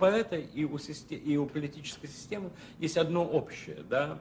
поэта 0.00 0.36
и 0.36 0.64
у, 0.64 0.78
систем, 0.78 1.18
и 1.18 1.36
у 1.36 1.46
политической 1.46 2.08
системы 2.08 2.50
есть 2.78 2.96
одно 2.96 3.24
общее, 3.24 3.84
да, 3.88 4.20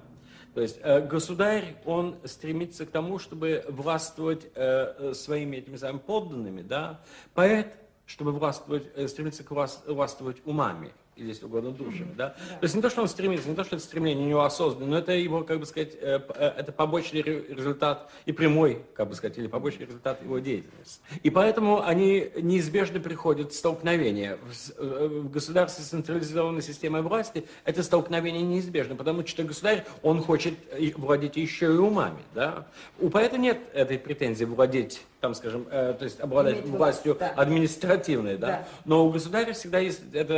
то 0.54 0.62
есть 0.62 0.79
э, 0.82 1.02
государь, 1.08 1.78
он 1.86 2.17
стремится 2.25 2.86
к 2.86 2.90
тому, 2.90 3.20
чтобы 3.20 3.63
властвовать 3.67 4.45
э, 4.45 4.50
э 4.55 5.13
своими 5.13 5.57
этими 5.57 5.77
самыми 5.77 6.00
подданными, 6.00 6.61
да, 6.61 7.01
поэт, 7.33 7.67
чтобы 8.05 8.31
властвовать, 8.31 8.88
стремится 9.09 9.43
к 9.43 9.52
властвовать 9.52 10.38
умами 10.45 10.91
или, 11.20 11.29
если 11.29 11.45
угодно, 11.45 11.71
душами. 11.71 12.14
Да? 12.16 12.36
Да. 12.50 12.55
То 12.59 12.64
есть 12.64 12.75
не 12.75 12.82
то, 12.82 12.89
что 12.89 13.02
он 13.02 13.07
стремится, 13.07 13.50
не 13.50 13.55
то, 13.55 13.64
что 13.64 13.75
это 13.75 13.86
стремление 13.86 14.25
у 14.25 14.30
него 14.30 14.44
осознанное, 14.44 14.89
но 14.89 14.98
это 14.98 15.12
его, 15.14 15.44
как 15.44 15.59
бы 15.59 15.66
сказать, 15.66 15.95
э, 16.00 16.20
э, 16.36 16.54
это 16.57 16.71
побочный 16.71 17.21
результат 17.21 18.09
и 18.26 18.32
прямой, 18.32 18.82
как 18.94 19.09
бы 19.09 19.16
сказать, 19.16 19.38
или 19.38 19.48
побочный 19.48 19.86
результат 19.86 20.21
его 20.23 20.40
деятельности. 20.40 21.02
И 21.23 21.30
поэтому 21.30 21.84
они 21.84 22.32
неизбежно 22.36 23.00
приходят 23.00 23.52
в 23.52 23.55
столкновение. 23.55 24.38
В 24.38 24.71
э, 24.77 25.21
государстве 25.32 25.84
с 25.84 25.88
централизованной 25.90 26.62
системой 26.62 27.02
власти 27.02 27.45
это 27.66 27.84
столкновение 27.84 28.44
неизбежно, 28.44 28.95
потому 28.95 29.26
что 29.26 29.44
государь, 29.44 29.86
он 30.02 30.22
хочет 30.22 30.54
владеть 30.95 31.36
еще 31.38 31.66
и 31.67 31.77
умами. 31.77 32.20
Да? 32.34 32.67
У 32.99 33.09
поэта 33.09 33.38
нет 33.38 33.59
этой 33.73 33.99
претензии 33.99 34.45
владеть 34.45 35.02
там, 35.20 35.34
скажем, 35.36 35.68
э, 35.70 35.96
то 35.98 36.05
есть 36.05 36.20
обладать 36.20 36.55
Иметь 36.55 36.66
властью 36.66 37.18
да. 37.20 37.30
административной, 37.30 38.38
да? 38.38 38.48
да, 38.48 38.68
но 38.86 39.05
у 39.05 39.12
государя 39.12 39.54
всегда 39.54 39.80
есть 39.80 40.02
это 40.14 40.34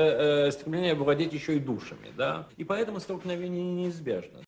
э, 0.48 0.52
стремление 0.52 0.96
владеть 0.96 1.34
еще 1.34 1.56
и 1.56 1.60
душами, 1.60 2.12
да, 2.18 2.48
и 2.58 2.64
поэтому 2.64 3.00
столкновение 3.00 3.64
неизбежно. 3.64 4.40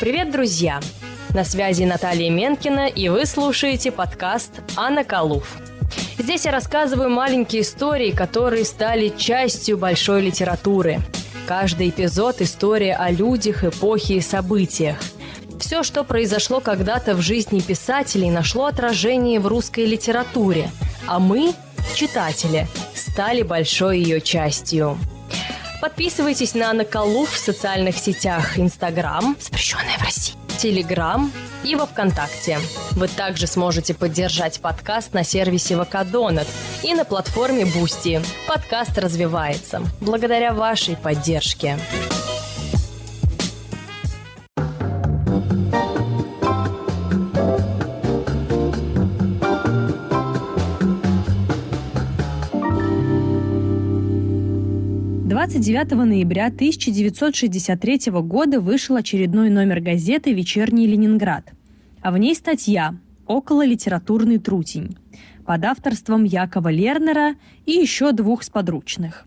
Привет, 0.00 0.32
друзья! 0.32 0.80
На 1.32 1.44
связи 1.44 1.84
Наталья 1.84 2.30
Менкина, 2.30 2.88
и 2.88 3.08
вы 3.08 3.24
слушаете 3.24 3.92
подкаст 3.92 4.60
«Анна 4.76 5.04
Калуф». 5.04 5.56
Здесь 6.18 6.44
я 6.44 6.52
рассказываю 6.52 7.08
маленькие 7.08 7.62
истории, 7.62 8.10
которые 8.10 8.64
стали 8.64 9.08
частью 9.10 9.78
большой 9.78 10.22
литературы– 10.22 10.98
Каждый 11.54 11.90
эпизод– 11.90 12.36
история 12.40 12.94
о 12.94 13.10
людях, 13.10 13.62
эпохе 13.62 14.14
и 14.14 14.20
событиях. 14.22 14.96
Все, 15.60 15.82
что 15.82 16.02
произошло 16.02 16.60
когда-то 16.60 17.14
в 17.14 17.20
жизни 17.20 17.60
писателей, 17.60 18.30
нашло 18.30 18.64
отражение 18.64 19.38
в 19.38 19.46
русской 19.46 19.84
литературе, 19.84 20.70
а 21.06 21.18
мы, 21.18 21.52
читатели, 21.94 22.66
стали 22.94 23.42
большой 23.42 23.98
ее 23.98 24.22
частью. 24.22 24.96
Подписывайтесь 25.82 26.54
на 26.54 26.72
Наколу 26.72 27.26
в 27.26 27.36
социальных 27.36 27.98
сетях 27.98 28.58
Инстаграм, 28.58 29.36
запрещенная 29.38 29.98
в 29.98 30.04
России, 30.04 30.32
Телеграм 30.62 31.32
и 31.64 31.74
во 31.74 31.86
Вконтакте. 31.86 32.60
Вы 32.92 33.08
также 33.08 33.48
сможете 33.48 33.94
поддержать 33.94 34.60
подкаст 34.60 35.12
на 35.12 35.24
сервисе 35.24 35.74
VK 35.74 35.95
Donut 35.95 36.46
и 36.84 36.94
на 36.94 37.04
платформе 37.04 37.66
Бусти. 37.66 38.20
Подкаст 38.46 38.96
развивается 38.96 39.82
благодаря 40.00 40.52
вашей 40.52 40.94
поддержке. 40.94 41.80
29 55.52 55.92
ноября 56.06 56.46
1963 56.46 58.10
года 58.22 58.58
вышел 58.58 58.96
очередной 58.96 59.50
номер 59.50 59.80
газеты 59.80 60.32
«Вечерний 60.32 60.86
Ленинград», 60.86 61.52
а 62.00 62.10
в 62.10 62.16
ней 62.16 62.34
статья 62.34 62.94
«Около 63.26 63.62
литературный 63.62 64.38
трутень» 64.38 64.96
под 65.44 65.62
авторством 65.66 66.24
Якова 66.24 66.70
Лернера 66.70 67.34
и 67.66 67.72
еще 67.72 68.12
двух 68.12 68.44
сподручных. 68.44 69.26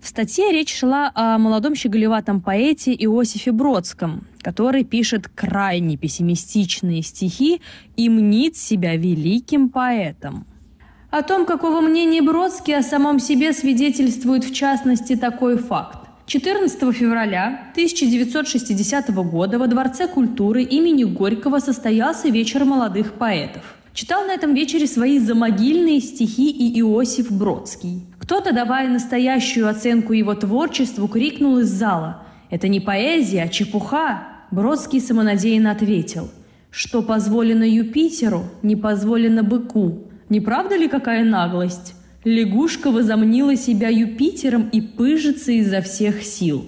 В 0.00 0.06
статье 0.06 0.52
речь 0.52 0.72
шла 0.72 1.10
о 1.12 1.36
молодом 1.38 1.74
щеголеватом 1.74 2.40
поэте 2.40 2.94
Иосифе 2.94 3.50
Бродском, 3.50 4.28
который 4.42 4.84
пишет 4.84 5.26
крайне 5.26 5.96
пессимистичные 5.96 7.02
стихи 7.02 7.60
и 7.96 8.08
мнит 8.08 8.56
себя 8.56 8.94
великим 8.94 9.70
поэтом– 9.70 10.46
о 11.10 11.22
том, 11.22 11.46
какого 11.46 11.80
мнения 11.80 12.20
Бродский 12.20 12.76
о 12.76 12.82
самом 12.82 13.18
себе 13.18 13.52
свидетельствует 13.52 14.44
в 14.44 14.52
частности 14.52 15.16
такой 15.16 15.56
факт. 15.56 16.06
14 16.26 16.94
февраля 16.94 17.70
1960 17.72 19.08
года 19.30 19.58
во 19.58 19.66
Дворце 19.66 20.06
культуры 20.06 20.62
имени 20.62 21.04
Горького 21.04 21.60
состоялся 21.60 22.28
вечер 22.28 22.66
молодых 22.66 23.14
поэтов. 23.14 23.62
Читал 23.94 24.26
на 24.26 24.32
этом 24.32 24.52
вечере 24.52 24.86
свои 24.86 25.18
замогильные 25.18 26.00
стихи 26.00 26.50
и 26.50 26.78
Иосиф 26.80 27.32
Бродский. 27.32 28.02
Кто-то, 28.18 28.52
давая 28.52 28.88
настоящую 28.88 29.66
оценку 29.66 30.12
его 30.12 30.34
творчеству, 30.34 31.08
крикнул 31.08 31.58
из 31.58 31.68
зала 31.68 32.24
«Это 32.50 32.68
не 32.68 32.80
поэзия, 32.80 33.44
а 33.44 33.48
чепуха!» 33.48 34.24
Бродский 34.50 35.00
самонадеянно 35.00 35.70
ответил 35.70 36.28
«Что 36.70 37.00
позволено 37.00 37.64
Юпитеру, 37.64 38.44
не 38.62 38.76
позволено 38.76 39.42
быку, 39.42 40.07
не 40.28 40.40
правда 40.40 40.76
ли 40.76 40.88
какая 40.88 41.24
наглость? 41.24 41.94
Лягушка 42.24 42.90
возомнила 42.90 43.56
себя 43.56 43.88
Юпитером 43.88 44.68
и 44.68 44.80
пыжится 44.80 45.52
изо 45.52 45.80
всех 45.80 46.22
сил. 46.22 46.66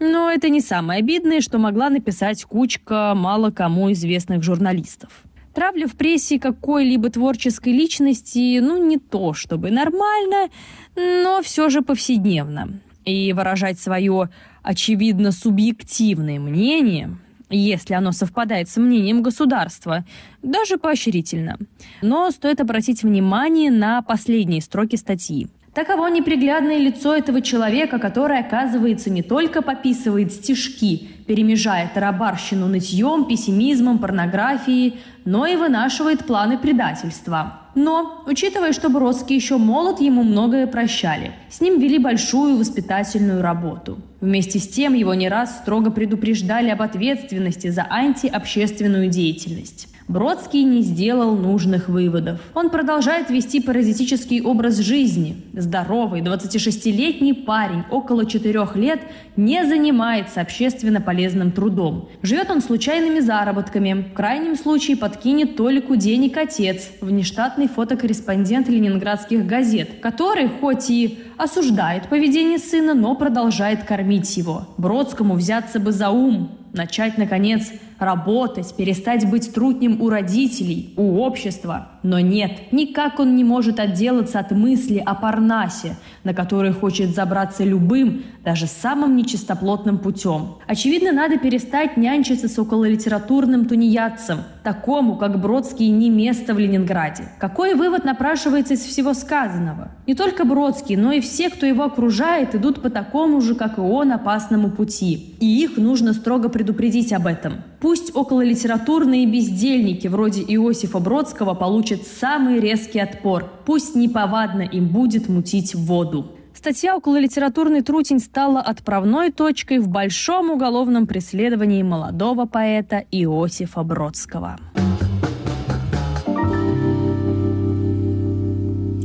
Но 0.00 0.30
это 0.30 0.48
не 0.48 0.60
самое 0.60 1.00
обидное, 1.00 1.40
что 1.40 1.58
могла 1.58 1.90
написать 1.90 2.44
кучка 2.44 3.14
мало 3.16 3.50
кому 3.50 3.92
известных 3.92 4.42
журналистов. 4.42 5.10
Травля 5.54 5.86
в 5.86 5.94
прессе 5.94 6.38
какой-либо 6.38 7.10
творческой 7.10 7.72
личности, 7.72 8.60
ну, 8.60 8.84
не 8.86 8.98
то 8.98 9.34
чтобы 9.34 9.70
нормально, 9.70 10.50
но 10.94 11.40
все 11.42 11.68
же 11.68 11.82
повседневно. 11.82 12.80
И 13.04 13.32
выражать 13.32 13.80
свое, 13.80 14.28
очевидно, 14.62 15.32
субъективное 15.32 16.38
мнение 16.38 17.16
если 17.50 17.94
оно 17.94 18.12
совпадает 18.12 18.68
с 18.68 18.76
мнением 18.76 19.22
государства, 19.22 20.04
даже 20.42 20.78
поощрительно. 20.78 21.58
Но 22.02 22.30
стоит 22.30 22.60
обратить 22.60 23.02
внимание 23.02 23.70
на 23.70 24.02
последние 24.02 24.60
строки 24.60 24.96
статьи. 24.96 25.48
Таково 25.74 26.08
неприглядное 26.08 26.78
лицо 26.78 27.14
этого 27.14 27.40
человека, 27.40 27.98
который, 27.98 28.40
оказывается, 28.40 29.10
не 29.10 29.22
только 29.22 29.62
пописывает 29.62 30.32
стишки, 30.32 31.08
перемежая 31.26 31.90
тарабарщину 31.92 32.66
нытьем, 32.66 33.26
пессимизмом, 33.26 33.98
порнографией, 33.98 34.98
но 35.24 35.46
и 35.46 35.56
вынашивает 35.56 36.24
планы 36.24 36.58
предательства. 36.58 37.60
Но, 37.74 38.24
учитывая, 38.26 38.72
что 38.72 38.88
Бродский 38.88 39.36
еще 39.36 39.56
молод, 39.58 40.00
ему 40.00 40.24
многое 40.24 40.66
прощали. 40.66 41.32
С 41.48 41.60
ним 41.60 41.78
вели 41.78 41.98
большую 41.98 42.56
воспитательную 42.56 43.40
работу. 43.40 43.98
Вместе 44.20 44.58
с 44.58 44.66
тем 44.66 44.94
его 44.94 45.14
не 45.14 45.28
раз 45.28 45.58
строго 45.58 45.90
предупреждали 45.90 46.70
об 46.70 46.82
ответственности 46.82 47.68
за 47.68 47.86
антиобщественную 47.88 49.08
деятельность. 49.08 49.88
Бродский 50.08 50.62
не 50.62 50.80
сделал 50.80 51.36
нужных 51.36 51.90
выводов. 51.90 52.40
Он 52.54 52.70
продолжает 52.70 53.28
вести 53.28 53.60
паразитический 53.60 54.40
образ 54.40 54.78
жизни. 54.78 55.44
Здоровый 55.52 56.22
26-летний 56.22 57.34
парень 57.34 57.84
около 57.90 58.24
4 58.24 58.68
лет 58.76 59.00
не 59.36 59.66
занимается 59.66 60.40
общественно 60.40 61.02
полезным 61.02 61.52
трудом. 61.52 62.08
Живет 62.22 62.50
он 62.50 62.62
случайными 62.62 63.20
заработками. 63.20 64.06
В 64.10 64.14
крайнем 64.14 64.56
случае 64.56 64.96
подкинет 64.96 65.56
Толику 65.56 65.94
денег 65.94 66.38
отец, 66.38 66.90
внештатный 67.02 67.68
фотокорреспондент 67.68 68.66
ленинградских 68.70 69.44
газет, 69.46 70.00
который 70.00 70.48
хоть 70.48 70.88
и 70.88 71.18
осуждает 71.36 72.08
поведение 72.08 72.58
сына, 72.58 72.94
но 72.94 73.14
продолжает 73.14 73.84
кормить 73.84 74.38
его. 74.38 74.68
Бродскому 74.78 75.34
взяться 75.34 75.78
бы 75.78 75.92
за 75.92 76.08
ум, 76.08 76.50
начать, 76.72 77.18
наконец, 77.18 77.70
работать, 77.98 78.74
перестать 78.76 79.28
быть 79.28 79.52
трутнем 79.52 80.00
у 80.00 80.08
родителей, 80.08 80.94
у 80.96 81.18
общества. 81.20 81.88
Но 82.02 82.20
нет, 82.20 82.72
никак 82.72 83.18
он 83.18 83.34
не 83.36 83.44
может 83.44 83.80
отделаться 83.80 84.38
от 84.38 84.52
мысли 84.52 85.02
о 85.04 85.14
Парнасе, 85.14 85.96
на 86.24 86.32
который 86.32 86.72
хочет 86.72 87.14
забраться 87.14 87.64
любым, 87.64 88.22
даже 88.44 88.66
самым 88.66 89.16
нечистоплотным 89.16 89.98
путем. 89.98 90.56
Очевидно, 90.66 91.12
надо 91.12 91.38
перестать 91.38 91.96
нянчиться 91.96 92.48
с 92.48 92.58
окололитературным 92.58 93.66
тунеядцем, 93.66 94.38
такому, 94.62 95.16
как 95.16 95.40
Бродский, 95.40 95.90
не 95.90 96.08
место 96.08 96.54
в 96.54 96.58
Ленинграде. 96.58 97.24
Какой 97.38 97.74
вывод 97.74 98.04
напрашивается 98.04 98.74
из 98.74 98.80
всего 98.80 99.12
сказанного? 99.12 99.90
Не 100.06 100.14
только 100.14 100.44
Бродский, 100.44 100.96
но 100.96 101.12
и 101.12 101.20
все, 101.20 101.50
кто 101.50 101.66
его 101.66 101.84
окружает, 101.84 102.54
идут 102.54 102.80
по 102.80 102.90
такому 102.90 103.40
же, 103.40 103.54
как 103.54 103.78
и 103.78 103.80
он, 103.80 104.12
опасному 104.12 104.70
пути. 104.70 105.36
И 105.40 105.62
их 105.62 105.76
нужно 105.76 106.12
строго 106.12 106.48
предупредить 106.48 107.12
об 107.12 107.26
этом. 107.26 107.64
Пусть 107.80 108.14
окололитературные 108.16 109.24
бездельники 109.26 110.08
вроде 110.08 110.42
Иосифа 110.42 110.98
Бродского 110.98 111.54
получат 111.54 112.00
самый 112.06 112.58
резкий 112.58 112.98
отпор. 112.98 113.48
Пусть 113.64 113.94
неповадно 113.94 114.62
им 114.62 114.88
будет 114.88 115.28
мутить 115.28 115.74
воду. 115.76 116.32
Статья 116.54 116.96
«Окололитературный 116.96 117.82
трутень» 117.82 118.18
стала 118.18 118.60
отправной 118.60 119.30
точкой 119.30 119.78
в 119.78 119.86
большом 119.86 120.50
уголовном 120.50 121.06
преследовании 121.06 121.84
молодого 121.84 122.46
поэта 122.46 123.04
Иосифа 123.12 123.84
Бродского. 123.84 124.58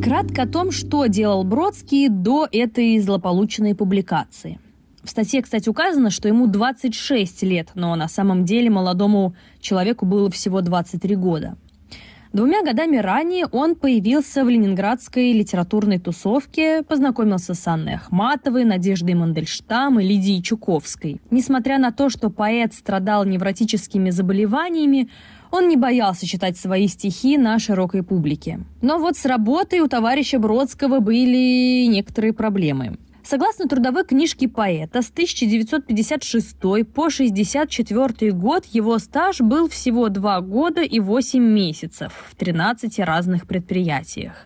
Кратко 0.04 0.42
о 0.42 0.48
том, 0.48 0.72
что 0.72 1.06
делал 1.06 1.44
Бродский 1.44 2.10
до 2.10 2.48
этой 2.52 2.98
злополучной 2.98 3.75
публикации. 3.75 4.60
В 5.03 5.09
статье, 5.09 5.41
кстати, 5.41 5.67
указано, 5.67 6.09
что 6.09 6.29
ему 6.29 6.47
26 6.47 7.44
лет, 7.44 7.69
но 7.75 7.94
на 7.95 8.07
самом 8.07 8.45
деле 8.45 8.69
молодому 8.69 9.35
человеку 9.59 10.05
было 10.05 10.31
всего 10.31 10.61
23 10.61 11.15
года. 11.15 11.57
Двумя 12.31 12.63
годами 12.63 12.97
ранее 12.97 13.45
он 13.45 13.75
появился 13.75 14.44
в 14.44 14.50
ленинградской 14.50 15.33
литературной 15.33 16.00
тусовке, 16.00 16.81
познакомился 16.81 17.53
с 17.53 17.67
Анной 17.67 17.94
Ахматовой, 17.94 18.63
Надеждой 18.63 19.13
Мандельштам 19.13 20.00
и 20.00 20.03
Лидией 20.03 20.41
Чуковской. 20.41 21.21
Несмотря 21.29 21.77
на 21.77 21.91
то, 21.91 22.09
что 22.09 22.31
поэт 22.31 22.73
страдал 22.73 23.23
невротическими 23.25 24.09
заболеваниями, 24.09 25.09
он 25.51 25.67
не 25.67 25.77
боялся 25.77 26.25
читать 26.25 26.57
свои 26.57 26.88
стихи 26.88 27.38
на 27.38 27.59
широкой 27.59 28.01
публике. 28.01 28.61
Но 28.81 28.97
вот 28.97 29.15
с 29.15 29.25
работой 29.25 29.81
у 29.81 29.88
товарища 29.88 30.39
Бродского 30.39 31.01
были 31.01 31.85
некоторые 31.85 32.33
проблемы. 32.33 32.97
Согласно 33.25 33.70
трудовой 33.70 34.04
книжке 34.04 34.50
поэта, 34.50 35.02
с 35.02 35.10
1956 35.10 36.60
по 36.60 36.75
1964 36.75 38.31
год 38.34 38.66
его 38.66 39.00
стаж 39.00 39.40
был 39.40 39.70
всего 39.70 40.10
2 40.10 40.42
года 40.42 40.81
и 40.81 41.00
8 41.00 41.42
месяцев 41.42 42.12
в 42.30 42.36
13 42.36 43.00
разных 43.00 43.48
предприятиях. 43.48 44.46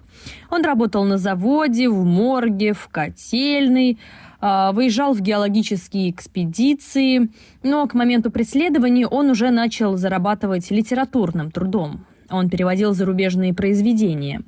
Он 0.52 0.64
работал 0.64 1.06
на 1.06 1.18
заводе, 1.18 1.90
в 1.90 2.06
морге, 2.06 2.74
в 2.74 2.88
котельной, 2.90 3.98
а, 4.40 4.72
выезжал 4.72 5.14
в 5.14 5.22
геологические 5.22 6.12
экспедиции, 6.12 7.30
но 7.64 7.88
к 7.88 7.96
моменту 7.96 8.30
преследования 8.30 9.08
он 9.08 9.32
уже 9.32 9.50
начал 9.50 9.98
зарабатывать 9.98 10.70
литературным 10.70 11.50
трудом. 11.50 12.06
Он 12.30 12.50
переводил 12.50 12.94
зарубежные 12.94 13.54
произведения. 13.54 14.42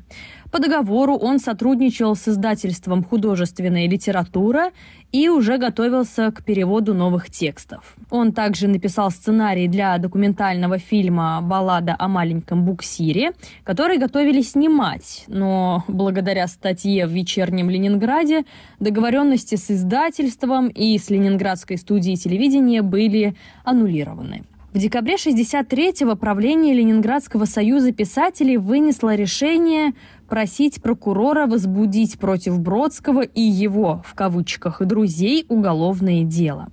По 0.51 0.60
договору 0.60 1.16
он 1.16 1.40
сотрудничал 1.40 2.16
с 2.16 2.28
издательством 2.28 3.04
«Художественная 3.04 3.88
литература» 3.88 4.72
и 5.12 5.30
уже 5.30 5.57
готовился 5.57 6.31
к 6.31 6.44
переводу 6.44 6.96
новых 6.96 7.30
текстов. 7.30 7.96
Он 8.10 8.34
также 8.34 8.68
написал 8.68 9.12
сценарий 9.12 9.68
для 9.68 9.96
документального 10.00 10.80
фильма 10.80 11.40
«Баллада 11.44 11.96
о 12.00 12.07
маленьком 12.07 12.66
буксире», 12.66 13.34
который 13.63 14.00
готовили 14.00 14.42
снимать, 14.42 15.25
но 15.28 15.84
благодаря 15.88 16.48
статье 16.48 17.06
в 17.06 17.12
«Вечернем 17.12 17.69
Ленинграде» 17.69 18.45
договоренности 18.80 19.54
с 19.54 19.69
издательством 19.69 20.68
и 20.68 20.98
с 20.98 21.12
Ленинградской 21.12 21.78
студией 21.78 22.18
телевидения 22.18 22.81
были 22.81 23.36
аннулированы. 23.63 24.45
В 24.72 24.78
декабре 24.78 25.16
1963-го 25.16 26.16
правление 26.16 26.75
Ленинградского 26.75 27.45
союза 27.45 27.92
писателей 27.92 28.57
вынесло 28.57 29.16
решение 29.16 29.94
просить 30.30 30.81
прокурора 30.81 31.48
возбудить 31.48 32.18
против 32.20 32.60
Бродского 32.60 33.22
и 33.22 33.42
его, 33.42 34.04
в 34.06 34.14
кавычках, 34.14 34.81
друзей 34.86 35.46
уголовное 35.50 36.24
дело. 36.24 36.70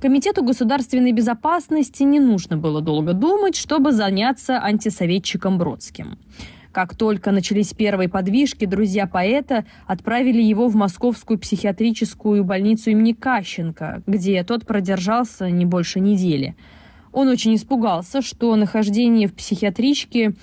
Комитету 0.00 0.44
государственной 0.44 1.12
безопасности 1.12 2.04
не 2.04 2.20
нужно 2.20 2.56
было 2.56 2.80
долго 2.80 3.12
думать, 3.12 3.56
чтобы 3.56 3.92
заняться 3.92 4.58
антисоветчиком 4.62 5.58
Бродским. 5.58 6.18
Как 6.72 6.94
только 6.94 7.32
начались 7.32 7.72
первые 7.72 8.08
подвижки, 8.08 8.64
друзья 8.64 9.06
поэта 9.06 9.64
отправили 9.86 10.40
его 10.40 10.68
в 10.68 10.76
московскую 10.76 11.38
психиатрическую 11.38 12.44
больницу 12.44 12.90
имени 12.90 13.12
Кащенко, 13.12 14.04
где 14.06 14.44
тот 14.44 14.66
продержался 14.66 15.50
не 15.50 15.66
больше 15.66 15.98
недели. 15.98 16.54
Он 17.12 17.28
очень 17.28 17.54
испугался, 17.56 18.22
что 18.22 18.54
нахождение 18.56 19.28
в 19.28 19.34
психиатричке 19.34 20.34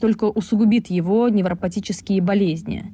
только 0.00 0.24
усугубит 0.24 0.88
его 0.88 1.28
невропатические 1.28 2.22
болезни. 2.22 2.86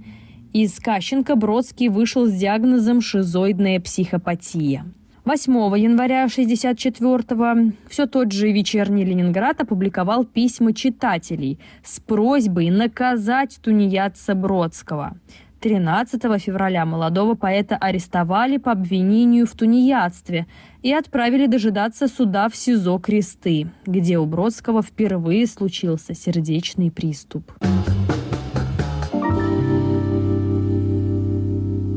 Из 0.52 0.78
Кащенко 0.78 1.37
Бродский 1.37 1.88
вышел 1.88 2.26
с 2.26 2.32
диагнозом 2.32 3.00
шизоидная 3.00 3.81
психопатия. 3.81 4.84
8 5.25 5.52
января 5.78 6.26
1964-го 6.26 7.72
все 7.88 8.06
тот 8.06 8.31
же 8.31 8.52
«Вечерний 8.52 9.05
Ленинград» 9.05 9.58
опубликовал 9.60 10.26
письма 10.26 10.75
читателей 10.75 11.58
с 11.82 11.99
просьбой 11.99 12.69
наказать 12.69 13.58
тунеядца 13.62 14.34
Бродского. 14.34 15.17
13 15.64 16.20
февраля 16.43 16.84
молодого 16.84 17.37
поэта 17.37 17.78
арестовали 17.78 18.58
по 18.58 18.72
обвинению 18.72 19.46
в 19.46 19.52
тунеядстве 19.52 20.46
и 20.82 20.93
отправили 20.93 21.46
дожидаться 21.46 22.06
суда 22.06 22.50
в 22.50 22.55
СИЗО 22.55 22.99
Кресты, 22.99 23.69
где 23.87 24.19
у 24.19 24.26
Бродского 24.26 24.82
впервые 24.82 25.46
случился 25.46 26.12
сердечный 26.12 26.90
приступ. 26.90 27.50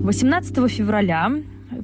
18 0.06 0.72
февраля 0.72 1.30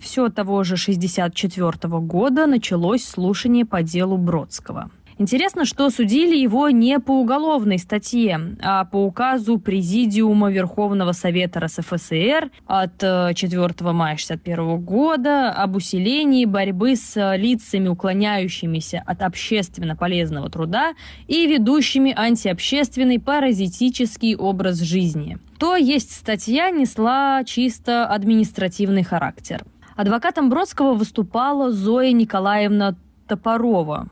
все 0.01 0.29
того 0.29 0.63
же 0.63 0.75
1964 0.75 1.99
года 1.99 2.45
началось 2.47 3.03
слушание 3.03 3.65
по 3.65 3.83
делу 3.83 4.15
Бродского– 4.15 4.89
Интересно, 5.17 5.65
что 5.65 5.89
судили 5.89 6.35
его 6.35 6.69
не 6.69 6.99
по 6.99 7.11
уголовной 7.11 7.77
статье, 7.77 8.39
а 8.61 8.85
по 8.85 9.05
указу 9.05 9.59
Президиума 9.59 10.51
Верховного 10.51 11.11
Совета 11.11 11.59
РСФСР 11.59 12.49
от 12.65 12.97
4 12.97 13.31
э, 13.31 13.91
мая 13.91 14.15
1961 14.15 14.77
года 14.79 15.51
об 15.51 15.75
усилении 15.75 16.45
борьбы 16.45 16.95
с 16.95 17.35
лицами, 17.35 17.87
уклоняющимися 17.87 19.03
от 19.05 19.21
общественно 19.21 19.95
полезного 19.95 20.49
труда 20.49 20.93
и 21.27 21.45
ведущими 21.47 22.13
антиобщественный 22.15 23.19
паразитический 23.19 24.35
образ 24.35 24.79
жизни. 24.79 25.37
То 25.59 25.75
есть 25.75 26.11
статья 26.15 26.71
несла 26.71 27.43
чисто 27.45 28.05
административный 28.07 29.03
характер. 29.03 29.63
Адвокатом 29.95 30.49
Бродского 30.49 30.93
выступала 30.93 31.71
Зоя 31.71 32.11
Николаевна 32.11 32.95
Топорова, 33.27 34.07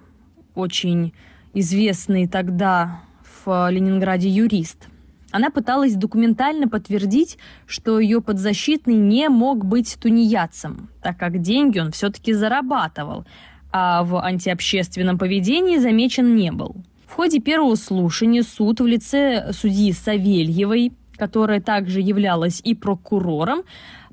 очень 0.55 1.13
известный 1.53 2.27
тогда 2.27 3.01
в 3.45 3.69
Ленинграде 3.69 4.29
юрист. 4.29 4.87
Она 5.31 5.49
пыталась 5.49 5.95
документально 5.95 6.67
подтвердить, 6.67 7.37
что 7.65 7.99
ее 7.99 8.21
подзащитный 8.21 8.95
не 8.95 9.29
мог 9.29 9.65
быть 9.65 9.97
тунеядцем, 9.99 10.89
так 11.01 11.17
как 11.17 11.41
деньги 11.41 11.79
он 11.79 11.91
все-таки 11.91 12.33
зарабатывал, 12.33 13.25
а 13.71 14.03
в 14.03 14.21
антиобщественном 14.21 15.17
поведении 15.17 15.77
замечен 15.77 16.35
не 16.35 16.51
был. 16.51 16.75
В 17.07 17.13
ходе 17.13 17.39
первого 17.39 17.75
слушания 17.75 18.43
суд 18.43 18.81
в 18.81 18.85
лице 18.85 19.51
судьи 19.53 19.93
Савельевой, 19.93 20.93
которая 21.15 21.61
также 21.61 22.01
являлась 22.01 22.61
и 22.63 22.73
прокурором, 22.73 23.63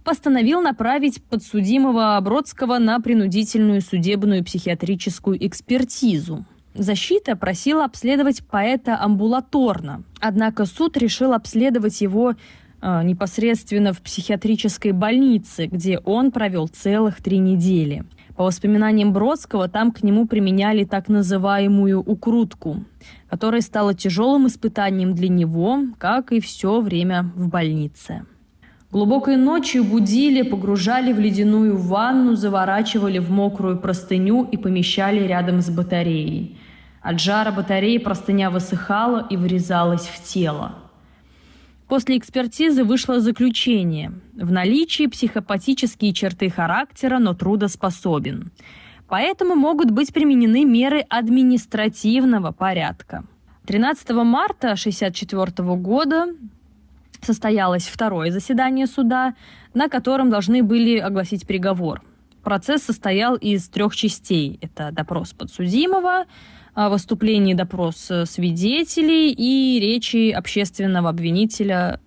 постановил 0.09 0.63
направить 0.63 1.23
подсудимого 1.23 2.19
Бродского 2.23 2.79
на 2.79 2.99
принудительную 2.99 3.83
судебную 3.83 4.43
психиатрическую 4.43 5.37
экспертизу. 5.47 6.47
Защита 6.73 7.37
просила 7.37 7.85
обследовать 7.85 8.43
поэта 8.43 8.99
амбулаторно, 8.99 10.05
однако 10.19 10.65
суд 10.65 10.97
решил 10.97 11.35
обследовать 11.35 12.01
его 12.01 12.33
э, 12.81 13.03
непосредственно 13.05 13.93
в 13.93 14.01
психиатрической 14.01 14.93
больнице, 14.93 15.67
где 15.67 15.99
он 15.99 16.33
провел 16.33 16.69
целых 16.69 17.23
три 17.23 17.37
недели. 17.37 18.07
По 18.35 18.45
воспоминаниям 18.45 19.13
Бродского, 19.13 19.69
там 19.69 19.93
к 19.93 20.03
нему 20.03 20.27
применяли 20.27 20.85
так 20.85 21.09
называемую 21.09 22.01
укрутку, 22.01 22.83
которая 23.29 23.61
стала 23.61 23.93
тяжелым 23.93 24.47
испытанием 24.47 25.15
для 25.15 25.29
него, 25.29 25.81
как 25.99 26.33
и 26.33 26.41
все 26.41 26.81
время 26.81 27.31
в 27.35 27.49
больнице. 27.49 28.25
Глубокой 28.91 29.37
ночью 29.37 29.85
будили, 29.85 30.41
погружали 30.41 31.13
в 31.13 31.21
ледяную 31.21 31.77
ванну, 31.77 32.37
заворачивали 32.37 33.19
в 33.19 33.31
мокрую 33.31 33.79
простыню 33.79 34.49
и 34.51 34.57
помещали 34.57 35.27
рядом 35.27 35.61
с 35.61 35.69
батареей. 35.69 36.59
От 37.03 37.21
жара 37.21 37.53
батареи 37.53 37.99
простыня 37.99 38.51
высыхала 38.51 39.27
и 39.29 39.37
врезалась 39.37 40.07
в 40.07 40.25
тело. 40.25 40.75
После 41.87 42.17
экспертизы 42.17 42.83
вышло 42.83 43.21
заключение. 43.21 44.13
В 44.35 44.51
наличии 44.51 45.07
психопатические 45.07 46.15
черты 46.15 46.49
характера, 46.49 47.19
но 47.19 47.35
трудоспособен. 47.35 48.53
Поэтому 49.07 49.55
могут 49.55 49.91
быть 49.91 50.15
применены 50.15 50.65
меры 50.65 51.01
административного 51.01 52.53
порядка. 52.53 53.25
13 53.67 54.11
марта 54.11 54.73
1964 54.73 55.77
года 55.77 56.29
состоялось 57.21 57.87
второе 57.87 58.31
заседание 58.31 58.87
суда, 58.87 59.35
на 59.75 59.89
котором 59.89 60.31
должны 60.31 60.63
были 60.63 60.99
огласить 60.99 61.47
приговор. 61.47 62.03
Процесс 62.43 62.83
состоял 62.83 63.37
из 63.37 63.69
трех 63.69 63.95
частей. 63.95 64.59
Это 64.63 64.91
допрос 64.93 65.33
подсудимого, 65.33 66.27
а, 66.75 66.89
выступление 66.89 67.55
допрос 67.55 68.11
э, 68.11 68.25
свидетелей 68.25 69.33
и 69.33 69.81
речи 69.81 70.31
общественного 70.31 71.11
обвинителя 71.11 72.01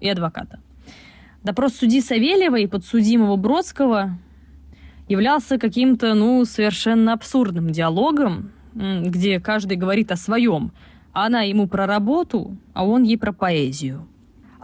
и 0.00 0.08
адвоката. 0.08 0.60
Допрос 1.42 1.74
судьи 1.74 2.00
Савельева 2.00 2.56
и 2.56 2.66
подсудимого 2.66 3.36
Бродского 3.36 4.18
являлся 5.08 5.58
каким-то, 5.58 6.14
ну, 6.14 6.44
совершенно 6.44 7.12
абсурдным 7.12 7.70
диалогом, 7.70 8.52
где 8.72 9.40
каждый 9.40 9.76
говорит 9.76 10.10
о 10.10 10.16
своем. 10.16 10.72
Она 11.12 11.42
ему 11.42 11.68
про 11.68 11.86
работу, 11.86 12.56
а 12.72 12.86
он 12.86 13.02
ей 13.02 13.18
про 13.18 13.32
поэзию. 13.32 14.06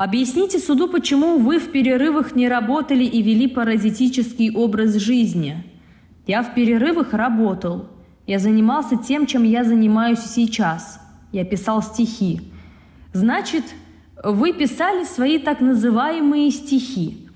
Объясните 0.01 0.59
суду, 0.59 0.89
почему 0.89 1.37
вы 1.37 1.59
в 1.59 1.73
перерывах 1.73 2.35
не 2.35 2.49
работали 2.49 3.05
и 3.05 3.21
вели 3.21 3.47
паразитический 3.47 4.51
образ 4.51 4.95
жизни. 4.95 5.63
Я 6.27 6.43
в 6.43 6.55
перерывах 6.55 7.13
работал. 7.13 7.85
Я 8.27 8.39
занимался 8.39 8.97
тем, 8.97 9.27
чем 9.27 9.45
я 9.45 9.63
занимаюсь 9.63 10.21
сейчас. 10.21 10.99
Я 11.33 11.45
писал 11.45 11.83
стихи. 11.83 12.41
Значит, 13.13 13.63
вы 14.25 14.55
писали 14.55 15.05
свои 15.05 15.39
так 15.39 15.61
называемые 15.61 16.51
стихи. 16.51 17.29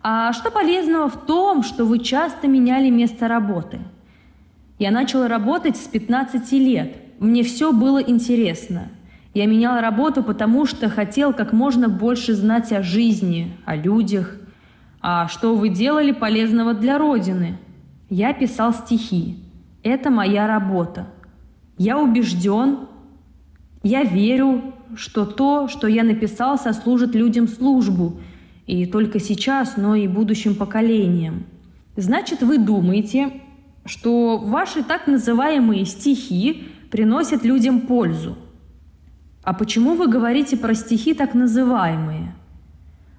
А 0.00 0.32
что 0.32 0.52
полезного 0.52 1.08
в 1.08 1.26
том, 1.26 1.64
что 1.64 1.84
вы 1.84 1.98
часто 1.98 2.46
меняли 2.46 2.88
место 2.88 3.26
работы? 3.26 3.80
Я 4.78 4.92
начал 4.92 5.26
работать 5.26 5.76
с 5.76 5.88
15 5.88 6.52
лет. 6.52 6.98
Мне 7.18 7.42
все 7.42 7.72
было 7.72 8.00
интересно. 8.00 8.92
Я 9.34 9.46
менял 9.46 9.80
работу, 9.80 10.22
потому 10.22 10.66
что 10.66 10.90
хотел 10.90 11.32
как 11.32 11.52
можно 11.52 11.88
больше 11.88 12.34
знать 12.34 12.72
о 12.72 12.82
жизни, 12.82 13.56
о 13.64 13.76
людях. 13.76 14.36
А 15.00 15.26
что 15.28 15.54
вы 15.54 15.70
делали 15.70 16.12
полезного 16.12 16.74
для 16.74 16.98
Родины? 16.98 17.58
Я 18.10 18.34
писал 18.34 18.74
стихи. 18.74 19.38
Это 19.82 20.10
моя 20.10 20.46
работа. 20.46 21.08
Я 21.78 21.98
убежден, 21.98 22.80
я 23.82 24.04
верю, 24.04 24.74
что 24.94 25.24
то, 25.24 25.66
что 25.68 25.86
я 25.86 26.04
написал, 26.04 26.58
сослужит 26.58 27.14
людям 27.14 27.48
службу, 27.48 28.20
и 28.66 28.86
только 28.86 29.18
сейчас, 29.18 29.76
но 29.76 29.96
и 29.96 30.06
будущим 30.06 30.54
поколениям. 30.54 31.44
Значит, 31.96 32.42
вы 32.42 32.58
думаете, 32.58 33.32
что 33.84 34.38
ваши 34.38 34.84
так 34.84 35.06
называемые 35.06 35.84
стихи 35.84 36.68
приносят 36.90 37.44
людям 37.44 37.80
пользу. 37.80 38.36
А 39.42 39.54
почему 39.54 39.94
вы 39.94 40.06
говорите 40.06 40.56
про 40.56 40.74
стихи 40.74 41.14
так 41.14 41.34
называемые? 41.34 42.32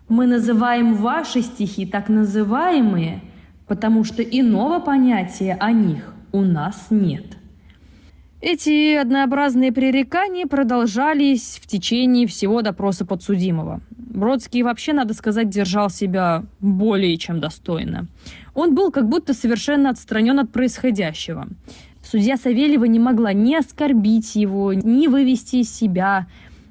Мы 0.07 0.25
называем 0.25 0.95
ваши 0.95 1.41
стихи 1.41 1.85
так 1.85 2.07
называемые, 2.07 3.21
потому 3.67 4.03
что 4.05 4.23
иного 4.23 4.79
понятия 4.79 5.57
о 5.59 5.71
них 5.71 6.13
у 6.31 6.41
нас 6.41 6.87
нет. 6.89 7.37
Эти 8.39 8.95
однообразные 8.95 9.71
пререкания 9.71 10.45
продолжались 10.45 11.59
в 11.61 11.67
течение 11.67 12.27
всего 12.27 12.61
допроса 12.61 13.05
подсудимого. 13.05 13.81
Бродский 13.97 14.63
вообще, 14.63 14.93
надо 14.93 15.13
сказать, 15.13 15.49
держал 15.49 15.89
себя 15.89 16.43
более 16.59 17.17
чем 17.17 17.39
достойно. 17.39 18.07
Он 18.53 18.75
был 18.75 18.91
как 18.91 19.07
будто 19.07 19.33
совершенно 19.33 19.89
отстранен 19.89 20.39
от 20.39 20.51
происходящего. 20.51 21.47
Судья 22.13 22.37
Савельева 22.37 22.85
не 22.85 22.99
могла 22.99 23.33
ни 23.33 23.55
оскорбить 23.55 24.35
его, 24.35 24.71
ни 24.71 25.07
вывести 25.07 25.55
из 25.55 25.75
себя. 25.75 26.27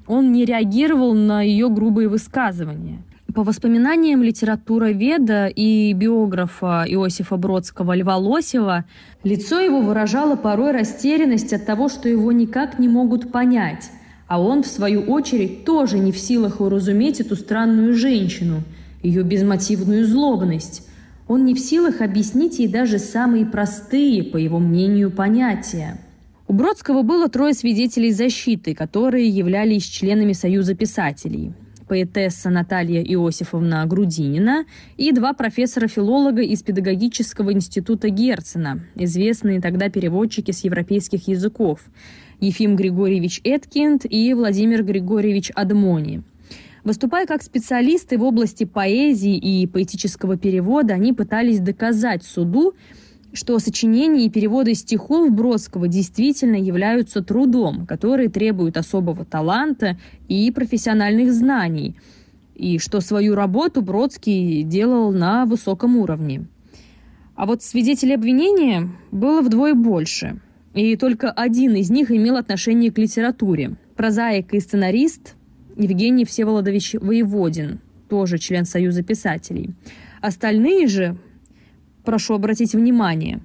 Он 0.07 0.31
не 0.31 0.45
реагировал 0.45 1.13
на 1.13 1.41
ее 1.41 1.67
грубые 1.67 2.07
высказывания. 2.07 3.03
По 3.35 3.43
воспоминаниям 3.43 4.23
литературоведа 4.23 5.47
и 5.47 5.91
биографа 5.91 6.85
Иосифа 6.87 7.35
Бродского 7.35 7.93
Льва 7.93 8.15
Лосева, 8.15 8.85
лицо 9.25 9.59
его 9.59 9.81
выражало 9.81 10.37
порой 10.37 10.71
растерянность 10.71 11.51
от 11.51 11.65
того, 11.65 11.89
что 11.89 12.07
его 12.07 12.31
никак 12.31 12.79
не 12.79 12.87
могут 12.87 13.29
понять, 13.33 13.91
а 14.29 14.41
он, 14.41 14.63
в 14.63 14.67
свою 14.67 15.01
очередь, 15.01 15.65
тоже 15.65 15.99
не 15.99 16.13
в 16.13 16.17
силах 16.17 16.61
уразуметь 16.61 17.19
эту 17.19 17.35
странную 17.35 17.95
женщину, 17.95 18.63
ее 19.01 19.23
безмотивную 19.23 20.07
злобность. 20.07 20.87
Он 21.33 21.45
не 21.45 21.55
в 21.55 21.59
силах 21.59 22.01
объяснить 22.01 22.59
ей 22.59 22.67
даже 22.67 22.99
самые 22.99 23.47
простые, 23.47 24.23
по 24.23 24.37
его 24.37 24.59
мнению, 24.59 25.09
понятия. 25.09 25.99
У 26.47 26.53
Бродского 26.53 27.01
было 27.01 27.27
трое 27.27 27.55
свидетелей 27.55 28.11
защиты, 28.11 28.75
которые 28.75 29.27
являлись 29.29 29.83
членами 29.83 30.33
Союза 30.33 30.75
писателей 30.75 31.53
поэтесса 31.87 32.51
Наталья 32.51 33.01
Иосифовна 33.01 33.83
Грудинина 33.87 34.65
и 34.95 35.11
два 35.11 35.33
профессора-филолога 35.33 36.43
из 36.43 36.61
Педагогического 36.61 37.51
института 37.51 38.09
Герцена, 38.09 38.81
известные 38.95 39.59
тогда 39.59 39.89
переводчики 39.89 40.51
с 40.51 40.63
европейских 40.63 41.27
языков, 41.27 41.79
Ефим 42.39 42.75
Григорьевич 42.75 43.41
Эткинд 43.43 44.05
и 44.07 44.33
Владимир 44.35 44.83
Григорьевич 44.83 45.51
Адмони. 45.55 46.21
Выступая 46.83 47.25
как 47.25 47.41
специалисты 47.43 48.17
в 48.17 48.23
области 48.23 48.65
поэзии 48.65 49.37
и 49.37 49.65
поэтического 49.67 50.37
перевода, 50.37 50.95
они 50.95 51.13
пытались 51.13 51.59
доказать 51.59 52.23
суду, 52.23 52.73
что 53.31 53.57
сочинения 53.59 54.25
и 54.25 54.29
переводы 54.29 54.73
стихов 54.75 55.31
Бродского 55.31 55.87
действительно 55.87 56.55
являются 56.55 57.23
трудом, 57.23 57.85
который 57.85 58.27
требует 58.27 58.77
особого 58.77 59.23
таланта 59.23 59.97
и 60.27 60.51
профессиональных 60.51 61.33
знаний, 61.33 61.95
и 62.53 62.77
что 62.79 62.99
свою 62.99 63.33
работу 63.33 63.81
Бродский 63.81 64.63
делал 64.63 65.11
на 65.13 65.45
высоком 65.45 65.97
уровне. 65.97 66.45
А 67.35 67.45
вот 67.45 67.63
свидетелей 67.63 68.13
обвинения 68.13 68.89
было 69.11 69.41
вдвое 69.41 69.73
больше, 69.73 70.39
и 70.73 70.97
только 70.97 71.31
один 71.31 71.75
из 71.75 71.89
них 71.89 72.11
имел 72.11 72.35
отношение 72.35 72.91
к 72.91 72.97
литературе. 72.97 73.77
Прозаик 73.95 74.53
и 74.53 74.59
сценарист 74.59 75.35
Евгений 75.75 76.25
Всеволодович 76.25 76.95
Воеводин, 76.95 77.79
тоже 78.09 78.37
член 78.37 78.65
Союза 78.65 79.03
писателей. 79.03 79.71
Остальные 80.21 80.87
же 80.87 81.17
прошу 82.03 82.35
обратить 82.35 82.73
внимание, 82.73 83.41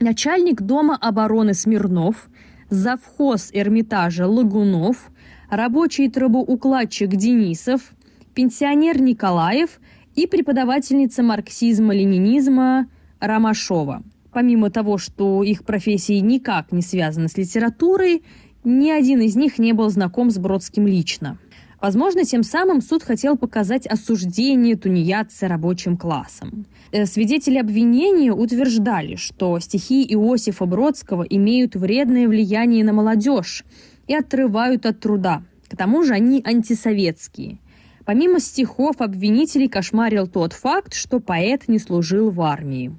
начальник 0.00 0.62
Дома 0.62 0.96
обороны 0.96 1.54
Смирнов, 1.54 2.28
завхоз 2.70 3.50
Эрмитажа 3.52 4.26
Лагунов, 4.26 5.10
рабочий 5.50 6.08
трубоукладчик 6.08 7.08
Денисов, 7.10 7.92
пенсионер 8.34 9.00
Николаев 9.00 9.80
и 10.14 10.26
преподавательница 10.26 11.22
марксизма-ленинизма 11.22 12.88
Ромашова. 13.20 14.02
Помимо 14.32 14.70
того, 14.70 14.98
что 14.98 15.42
их 15.42 15.64
профессии 15.64 16.20
никак 16.20 16.70
не 16.70 16.82
связаны 16.82 17.28
с 17.28 17.36
литературой, 17.36 18.22
ни 18.62 18.90
один 18.90 19.20
из 19.22 19.34
них 19.34 19.58
не 19.58 19.72
был 19.72 19.88
знаком 19.88 20.30
с 20.30 20.38
Бродским 20.38 20.86
лично– 20.86 21.38
Возможно, 21.80 22.24
тем 22.24 22.42
самым 22.42 22.80
суд 22.80 23.04
хотел 23.04 23.36
показать 23.36 23.86
осуждение 23.86 24.76
тунеядца 24.76 25.46
рабочим 25.46 25.96
классом. 25.96 26.66
Э, 26.90 27.06
свидетели 27.06 27.58
обвинения 27.58 28.32
утверждали, 28.32 29.14
что 29.14 29.58
стихи 29.60 30.04
Иосифа 30.12 30.66
Бродского 30.66 31.22
имеют 31.22 31.76
вредное 31.76 32.26
влияние 32.26 32.84
на 32.84 32.92
молодежь 32.92 33.64
и 34.08 34.14
отрывают 34.14 34.86
от 34.86 34.98
труда. 34.98 35.42
К 35.68 35.76
тому 35.76 36.02
же 36.02 36.14
они 36.14 36.42
антисоветские. 36.44 37.58
Помимо 38.04 38.40
стихов, 38.40 39.00
обвинителей 39.00 39.68
кошмарил 39.68 40.26
тот 40.26 40.54
факт, 40.54 40.94
что 40.94 41.20
поэт 41.20 41.68
не 41.68 41.78
служил 41.78 42.30
в 42.30 42.40
армии. 42.40 42.96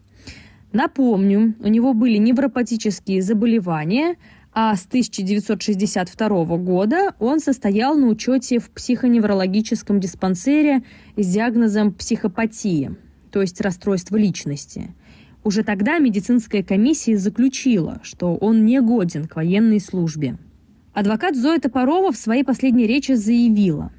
Напомню, 0.71 1.55
у 1.59 1.67
него 1.67 1.93
были 1.93 2.17
невропатические 2.17 3.23
заболевания, 3.23 4.17
а 4.51 4.75
с 4.75 4.85
1962 4.85 6.57
года 6.57 7.13
он 7.19 7.39
состоял 7.39 7.95
на 7.95 8.07
учете 8.07 8.59
в 8.59 8.69
психоневрологическом 8.71 9.99
диспансере 9.99 10.83
с 11.15 11.27
диагнозом 11.27 11.93
психопатия, 11.93 12.95
то 13.31 13.41
есть 13.41 13.61
расстройство 13.61 14.17
личности. 14.17 14.93
Уже 15.43 15.63
тогда 15.63 15.99
медицинская 15.99 16.63
комиссия 16.63 17.17
заключила, 17.17 17.99
что 18.03 18.35
он 18.35 18.65
не 18.65 18.81
годен 18.81 19.27
к 19.27 19.35
военной 19.35 19.79
службе. 19.79 20.37
Адвокат 20.93 21.35
Зоя 21.35 21.59
Топорова 21.59 22.11
в 22.11 22.17
своей 22.17 22.43
последней 22.43 22.87
речи 22.87 23.13
заявила, 23.13 23.91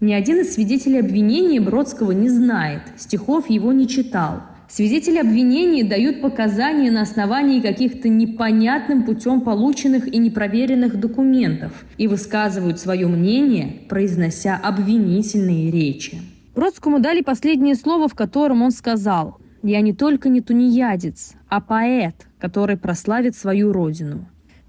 «Ни 0.00 0.14
один 0.14 0.40
из 0.40 0.54
свидетелей 0.54 1.00
обвинения 1.00 1.60
Бродского 1.60 2.12
не 2.12 2.30
знает, 2.30 2.80
стихов 2.96 3.50
его 3.50 3.72
не 3.72 3.86
читал, 3.86 4.42
Свидетели 4.70 5.18
обвинения 5.18 5.82
дают 5.82 6.22
показания 6.22 6.92
на 6.92 7.02
основании 7.02 7.60
каких-то 7.60 8.08
непонятным 8.08 9.02
путем 9.02 9.40
полученных 9.40 10.06
и 10.06 10.16
непроверенных 10.16 10.98
документов 11.00 11.84
и 11.98 12.06
высказывают 12.06 12.78
свое 12.78 13.08
мнение, 13.08 13.82
произнося 13.88 14.56
обвинительные 14.56 15.72
речи. 15.72 16.20
Бродскому 16.54 17.00
дали 17.00 17.20
последнее 17.20 17.74
слово, 17.74 18.06
в 18.06 18.14
котором 18.14 18.62
он 18.62 18.70
сказал 18.70 19.38
«Я 19.64 19.80
не 19.80 19.92
только 19.92 20.28
не 20.28 20.40
тунеядец, 20.40 21.32
а 21.48 21.60
поэт, 21.60 22.28
который 22.38 22.76
прославит 22.76 23.34
свою 23.34 23.72
родину». 23.72 24.28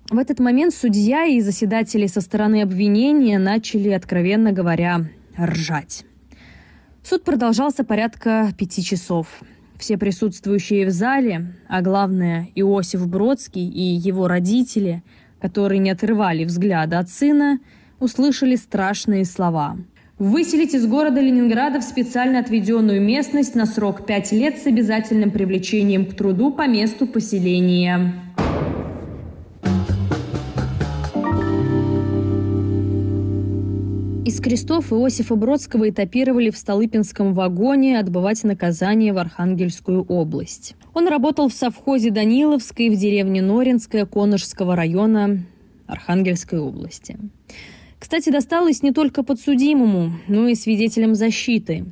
В 0.10 0.18
этот 0.18 0.40
момент 0.40 0.74
судья 0.74 1.26
и 1.26 1.40
заседатели 1.42 2.08
со 2.08 2.22
стороны 2.22 2.64
обвинения 2.64 3.38
начали, 3.38 3.90
откровенно 3.90 4.52
говоря, 4.52 5.06
ржать. 5.40 6.06
Суд 7.04 7.24
продолжался 7.24 7.84
порядка 7.84 8.52
пяти 8.58 8.84
часов. 8.84 9.28
Все 9.82 9.98
присутствующие 9.98 10.86
в 10.86 10.92
зале, 10.92 11.56
а 11.68 11.82
главное 11.82 12.50
Иосиф 12.54 13.08
Бродский 13.08 13.68
и 13.68 13.82
его 13.82 14.28
родители, 14.28 15.02
которые 15.42 15.80
не 15.80 15.90
отрывали 15.90 16.46
взгляда 16.46 17.00
от 17.00 17.10
сына, 17.10 17.58
услышали 18.00 18.56
страшные 18.58 19.26
слова. 19.26 19.78
Выселить 20.20 20.76
из 20.76 20.86
города 20.86 21.20
Ленинграда 21.20 21.80
в 21.80 21.84
специально 21.84 22.38
отведенную 22.38 23.02
местность 23.02 23.56
на 23.56 23.66
срок 23.66 24.06
5 24.06 24.32
лет 24.34 24.60
с 24.60 24.68
обязательным 24.68 25.32
привлечением 25.32 26.06
к 26.06 26.14
труду 26.14 26.52
по 26.52 26.68
месту 26.68 27.08
поселения. 27.08 28.14
Из 34.24 34.40
крестов 34.40 34.94
Иосифа 34.94 35.36
Бродского 35.36 35.90
этапировали 35.90 36.52
в 36.52 36.58
Столыпинском 36.58 37.34
вагоне 37.34 37.98
отбывать 37.98 38.44
наказание 38.44 39.14
в 39.14 39.18
Архангельскую 39.18 40.04
область. 40.04 40.76
Он 40.94 41.08
работал 41.08 41.50
в 41.50 41.54
совхозе 41.54 42.12
Даниловской 42.12 42.90
в 42.90 42.96
деревне 42.96 43.42
Норинская 43.42 44.06
Конышского 44.06 44.76
района 44.76 45.44
Архангельской 45.88 46.60
области. 46.60 47.18
Кстати, 47.98 48.30
досталось 48.30 48.84
не 48.84 48.92
только 48.92 49.24
подсудимому, 49.24 50.12
но 50.28 50.48
и 50.48 50.54
свидетелям 50.54 51.16
защиты. 51.16 51.86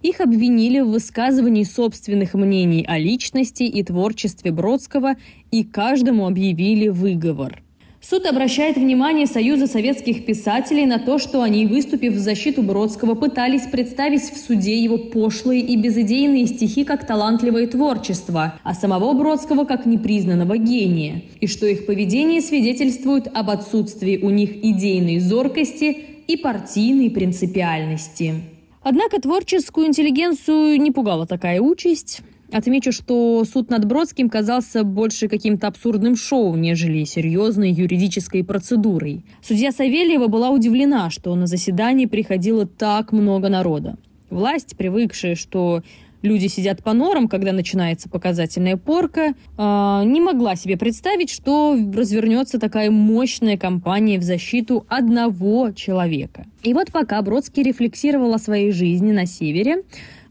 Их 0.00 0.20
обвинили 0.20 0.80
в 0.80 0.88
высказывании 0.88 1.64
собственных 1.64 2.32
мнений 2.32 2.84
о 2.88 2.98
личности 2.98 3.64
и 3.64 3.82
творчестве 3.82 4.52
Бродского 4.52 5.16
и 5.50 5.64
каждому 5.64 6.26
объявили 6.26 6.88
выговор. 6.88 7.63
Суд 8.06 8.26
обращает 8.26 8.76
внимание 8.76 9.26
Союза 9.26 9.66
советских 9.66 10.26
писателей 10.26 10.84
на 10.84 10.98
то, 10.98 11.18
что 11.18 11.40
они, 11.40 11.64
выступив 11.64 12.12
в 12.12 12.18
защиту 12.18 12.62
Бродского, 12.62 13.14
пытались 13.14 13.62
представить 13.62 14.20
в 14.20 14.36
суде 14.36 14.76
его 14.76 14.98
пошлые 14.98 15.62
и 15.62 15.74
безыдейные 15.76 16.46
стихи 16.46 16.84
как 16.84 17.06
талантливое 17.06 17.66
творчество, 17.66 18.60
а 18.62 18.74
самого 18.74 19.14
Бродского 19.14 19.64
как 19.64 19.86
непризнанного 19.86 20.58
гения, 20.58 21.22
и 21.40 21.46
что 21.46 21.66
их 21.66 21.86
поведение 21.86 22.42
свидетельствует 22.42 23.26
об 23.32 23.48
отсутствии 23.48 24.18
у 24.18 24.28
них 24.28 24.62
идейной 24.62 25.18
зоркости 25.18 25.96
и 26.26 26.36
партийной 26.36 27.10
принципиальности. 27.10 28.34
Однако 28.82 29.18
творческую 29.18 29.86
интеллигенцию 29.86 30.78
не 30.78 30.90
пугала 30.90 31.26
такая 31.26 31.58
участь. 31.62 32.20
Отмечу, 32.54 32.92
что 32.92 33.44
суд 33.44 33.68
над 33.68 33.84
Бродским 33.84 34.30
казался 34.30 34.84
больше 34.84 35.26
каким-то 35.26 35.66
абсурдным 35.66 36.14
шоу, 36.14 36.54
нежели 36.54 37.02
серьезной 37.02 37.72
юридической 37.72 38.44
процедурой. 38.44 39.24
Судья 39.42 39.72
Савельева 39.72 40.28
была 40.28 40.50
удивлена, 40.50 41.10
что 41.10 41.34
на 41.34 41.48
заседании 41.48 42.06
приходило 42.06 42.64
так 42.64 43.10
много 43.10 43.48
народа. 43.48 43.96
Власть, 44.30 44.76
привыкшая, 44.76 45.34
что 45.34 45.82
люди 46.24 46.46
сидят 46.46 46.82
по 46.82 46.92
норам, 46.92 47.28
когда 47.28 47.52
начинается 47.52 48.08
показательная 48.08 48.76
порка, 48.76 49.34
э, 49.56 50.02
не 50.04 50.20
могла 50.20 50.56
себе 50.56 50.76
представить, 50.76 51.30
что 51.30 51.76
развернется 51.94 52.58
такая 52.58 52.90
мощная 52.90 53.56
кампания 53.56 54.18
в 54.18 54.22
защиту 54.22 54.86
одного 54.88 55.70
человека. 55.70 56.46
И 56.62 56.74
вот 56.74 56.90
пока 56.90 57.20
Бродский 57.22 57.62
рефлексировал 57.62 58.34
о 58.34 58.38
своей 58.38 58.72
жизни 58.72 59.12
на 59.12 59.26
севере, 59.26 59.82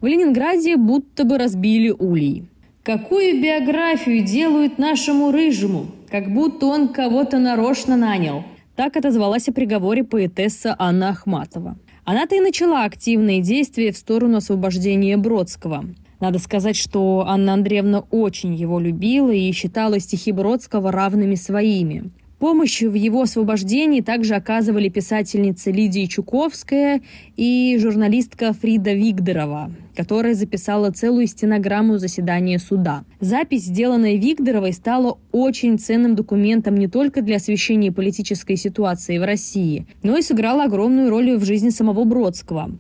в 0.02 0.06
Ленинграде 0.06 0.76
будто 0.76 1.24
бы 1.24 1.38
разбили 1.38 1.90
улей. 1.90 2.44
Какую 2.84 3.42
биографию 3.42 4.26
делают 4.26 4.78
нашему 4.78 5.32
рыжему? 5.32 5.88
Как 6.12 6.34
будто 6.34 6.66
он 6.66 6.90
кого-то 6.90 7.40
нарочно 7.40 7.96
нанял. 7.96 8.44
Так 8.76 8.98
отозвалась 8.98 9.48
о 9.48 9.54
приговоре 9.54 10.04
поэтесса 10.04 10.76
Анна 10.78 11.10
Ахматова. 11.10 11.78
Она-то 12.06 12.36
и 12.36 12.42
начала 12.42 12.84
активные 12.84 13.42
действия 13.42 13.92
в 13.94 13.98
сторону 13.98 14.38
освобождения 14.38 15.16
Бродского. 15.16 15.86
Надо 16.20 16.38
сказать, 16.40 16.76
что 16.76 17.26
Анна 17.28 17.54
Андреевна 17.54 18.04
очень 18.12 18.54
его 18.54 18.80
любила 18.80 19.32
и 19.32 19.52
считала 19.54 20.00
стихи 20.00 20.32
Бродского 20.34 20.92
равными 20.92 21.36
своими. 21.36 22.12
Помощь 22.44 22.82
в 22.82 22.94
его 22.94 23.22
освобождении 23.22 24.02
также 24.02 24.36
оказывали 24.36 24.90
писательница 24.90 25.72
Лидия 25.72 26.06
Чуковская 26.08 27.02
и 27.38 27.78
журналистка 27.80 28.52
Фрида 28.52 28.92
Вигдорова, 28.92 29.72
которая 29.96 30.34
записала 30.34 30.92
целую 30.92 31.28
стенограмму 31.28 32.00
заседания 32.00 32.60
суда. 32.60 33.06
Запись, 33.22 33.64
сделанная 33.64 34.18
Вигдоровой, 34.18 34.74
стала 34.74 35.20
очень 35.32 35.80
ценным 35.80 36.16
документом 36.16 36.76
не 36.76 36.90
только 36.90 37.22
для 37.22 37.38
освещения 37.38 37.94
политической 37.94 38.58
ситуации 38.58 39.20
в 39.20 39.24
России, 39.24 39.88
но 40.04 40.18
и 40.18 40.22
сыграла 40.22 40.66
огромную 40.66 41.10
роль 41.10 41.38
в 41.38 41.46
жизни 41.46 41.70
самого 41.70 42.04
Бродского. 42.04 42.72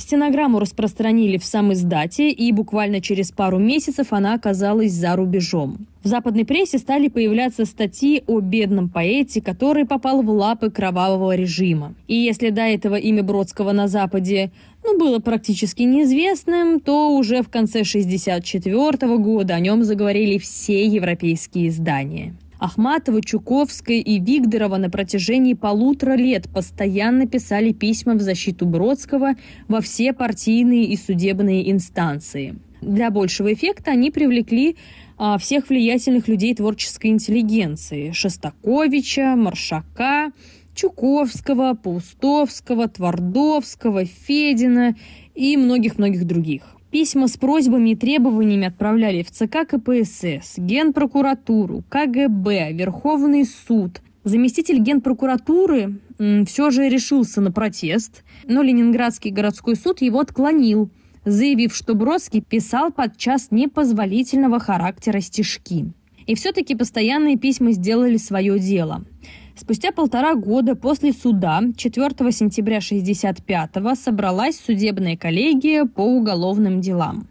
Стенограмму 0.00 0.58
распространили 0.58 1.36
в 1.36 1.44
сам 1.44 1.72
издате, 1.72 2.30
и 2.30 2.52
буквально 2.52 3.00
через 3.00 3.30
пару 3.30 3.58
месяцев 3.58 4.08
она 4.10 4.34
оказалась 4.34 4.92
за 4.92 5.14
рубежом. 5.14 5.86
В 6.02 6.08
западной 6.08 6.46
прессе 6.46 6.78
стали 6.78 7.08
появляться 7.08 7.66
статьи 7.66 8.24
о 8.26 8.40
бедном 8.40 8.88
поэте, 8.88 9.42
который 9.42 9.84
попал 9.84 10.22
в 10.22 10.30
лапы 10.30 10.70
кровавого 10.70 11.36
режима. 11.36 11.94
И 12.08 12.16
если 12.16 12.50
до 12.50 12.62
этого 12.62 12.96
имя 12.96 13.22
Бродского 13.22 13.72
на 13.72 13.86
Западе 13.86 14.50
ну, 14.82 14.98
было 14.98 15.18
практически 15.18 15.82
неизвестным, 15.82 16.80
то 16.80 17.14
уже 17.16 17.42
в 17.42 17.50
конце 17.50 17.80
1964 17.80 19.18
года 19.18 19.54
о 19.54 19.60
нем 19.60 19.84
заговорили 19.84 20.38
все 20.38 20.86
европейские 20.86 21.68
издания. 21.68 22.34
Ахматова, 22.60 23.22
Чуковская 23.22 24.00
и 24.00 24.20
Вигдорова 24.20 24.76
на 24.76 24.90
протяжении 24.90 25.54
полутора 25.54 26.14
лет 26.14 26.48
постоянно 26.50 27.26
писали 27.26 27.72
письма 27.72 28.14
в 28.14 28.20
защиту 28.20 28.66
Бродского 28.66 29.32
во 29.66 29.80
все 29.80 30.12
партийные 30.12 30.84
и 30.84 30.96
судебные 30.96 31.70
инстанции. 31.72 32.58
Для 32.82 33.10
большего 33.10 33.52
эффекта 33.52 33.92
они 33.92 34.10
привлекли 34.10 34.76
а, 35.16 35.38
всех 35.38 35.70
влиятельных 35.70 36.28
людей 36.28 36.54
творческой 36.54 37.08
интеллигенции– 37.08 38.10
Шостаковича, 38.12 39.36
Маршака, 39.36 40.32
Чуковского, 40.74 41.74
Паустовского, 41.74 42.88
Твардовского, 42.88 44.04
Федина 44.04 44.96
и 45.34 45.56
многих-многих 45.56 46.26
других. 46.26 46.76
Письма 46.90 47.28
с 47.28 47.36
просьбами 47.36 47.90
и 47.90 47.96
требованиями 47.96 48.66
отправляли 48.66 49.22
в 49.22 49.30
ЦК 49.30 49.66
КПСС, 49.68 50.58
Генпрокуратуру, 50.58 51.84
КГБ, 51.88 52.72
Верховный 52.72 53.44
суд. 53.44 54.00
Заместитель 54.24 54.80
Генпрокуратуры 54.80 56.00
все 56.46 56.70
же 56.70 56.88
решился 56.88 57.40
на 57.40 57.52
протест, 57.52 58.24
но 58.44 58.62
Ленинградский 58.62 59.30
городской 59.30 59.76
суд 59.76 60.02
его 60.02 60.18
отклонил, 60.18 60.90
заявив, 61.24 61.76
что 61.76 61.94
Бродский 61.94 62.40
писал 62.42 62.90
подчас 62.90 63.52
непозволительного 63.52 64.58
характера 64.58 65.20
стишки. 65.20 65.92
И 66.26 66.34
все-таки 66.34 66.74
постоянные 66.74 67.36
письма 67.36 67.70
сделали 67.70 68.16
свое 68.16 68.58
дело– 68.58 69.04
Спустя 69.60 69.92
полтора 69.92 70.36
года 70.36 70.74
после 70.74 71.12
суда 71.12 71.60
4 71.76 72.32
сентября 72.32 72.78
1965 72.78 73.70
собралась 73.98 74.58
судебная 74.58 75.18
коллегия 75.18 75.84
по 75.84 76.00
уголовным 76.00 76.80
делам. 76.80 77.28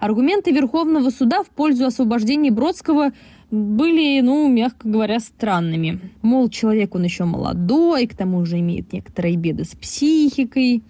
Аргументы 0.00 0.50
Верховного 0.50 1.10
суда 1.10 1.44
в 1.44 1.50
пользу 1.50 1.86
освобождения 1.86 2.50
Бродского 2.50 3.12
были, 3.52 4.20
ну, 4.22 4.48
мягко 4.48 4.88
говоря, 4.88 5.20
странными. 5.20 6.00
Мол, 6.20 6.48
человек 6.48 6.96
он 6.96 7.04
еще 7.04 7.26
молодой, 7.26 8.08
к 8.08 8.16
тому 8.16 8.44
же 8.44 8.58
имеет 8.58 8.92
некоторые 8.92 9.36
беды 9.36 9.62
с 9.62 9.76
психикой. 9.76 10.82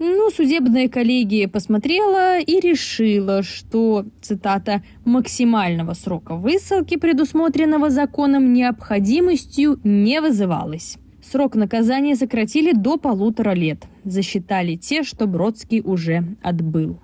Ну, 0.00 0.30
судебная 0.30 0.88
коллегия 0.88 1.48
посмотрела 1.48 2.38
и 2.38 2.60
решила, 2.60 3.42
что, 3.42 4.04
цитата, 4.20 4.82
«максимального 5.04 5.94
срока 5.94 6.34
высылки, 6.36 6.96
предусмотренного 6.96 7.90
законом, 7.90 8.52
необходимостью 8.52 9.80
не 9.82 10.20
вызывалось». 10.20 10.98
Срок 11.20 11.56
наказания 11.56 12.14
сократили 12.14 12.72
до 12.72 12.96
полутора 12.96 13.54
лет. 13.54 13.84
Засчитали 14.04 14.76
те, 14.76 15.02
что 15.02 15.26
Бродский 15.26 15.82
уже 15.84 16.36
отбыл. 16.42 17.00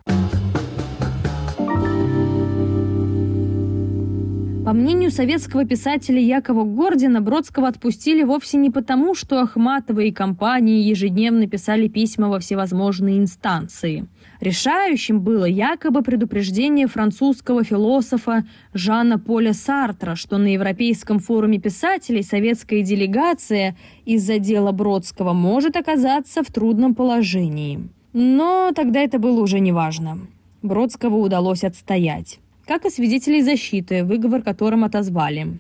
Мнению 4.74 5.10
советского 5.10 5.64
писателя 5.64 6.20
Якова 6.20 6.64
Гордина, 6.64 7.20
Бродского 7.20 7.68
отпустили 7.68 8.22
вовсе 8.22 8.58
не 8.58 8.70
потому, 8.70 9.14
что 9.14 9.40
Ахматова 9.40 10.00
и 10.00 10.10
компании 10.10 10.82
ежедневно 10.82 11.46
писали 11.46 11.88
письма 11.88 12.28
во 12.28 12.40
всевозможные 12.40 13.18
инстанции. 13.18 14.06
Решающим 14.40 15.20
было 15.20 15.44
якобы 15.44 16.02
предупреждение 16.02 16.87
французского 16.87 17.64
философа 17.64 18.44
Жана 18.74 19.18
Поля 19.18 19.54
Сартра, 19.54 20.16
что 20.16 20.38
на 20.38 20.52
Европейском 20.52 21.20
форуме 21.20 21.58
писателей 21.58 22.22
советская 22.22 22.82
делегация 22.82 23.76
из-за 24.04 24.38
дела 24.38 24.72
Бродского 24.72 25.32
может 25.32 25.76
оказаться 25.76 26.42
в 26.42 26.52
трудном 26.52 26.94
положении. 26.94 27.88
Но 28.12 28.72
тогда 28.74 29.00
это 29.00 29.18
было 29.18 29.40
уже 29.40 29.60
неважно. 29.60 30.18
Бродского 30.62 31.16
удалось 31.16 31.64
отстоять 31.64 32.38
как 32.66 32.87
и 32.87 32.90
свидетелей 32.90 33.42
защиты, 33.42 34.05
выговор 34.05 34.42
которым 34.42 34.85
отозвали. 34.85 35.59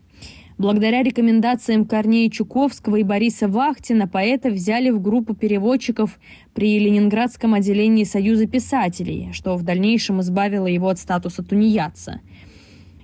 Благодаря 0.56 1.02
рекомендациям 1.02 1.84
Корнея 1.84 2.30
Чуковского 2.30 2.96
и 2.96 3.02
Бориса 3.02 3.48
Вахтина 3.48 4.06
поэта 4.06 4.50
взяли 4.50 4.90
в 4.90 5.02
группу 5.02 5.34
переводчиков 5.34 6.20
при 6.54 6.78
Ленинградском 6.78 7.54
отделении 7.54 8.04
Союза 8.04 8.46
писателей, 8.46 9.30
что 9.32 9.56
в 9.56 9.64
дальнейшем 9.64 10.20
избавило 10.20 10.68
его 10.68 10.88
от 10.88 11.00
статуса 11.00 11.42
тунеядца. 11.42 12.20